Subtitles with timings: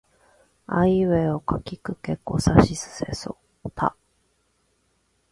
[0.65, 3.37] あいうえおかきくけこさしすせそ
[3.75, 3.95] た